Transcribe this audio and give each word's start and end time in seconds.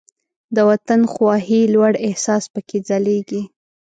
د 0.55 0.57
وطن 0.69 1.01
خواهۍ 1.11 1.61
لوړ 1.73 1.93
احساس 2.07 2.43
پکې 2.53 2.77
ځلیږي. 2.87 3.41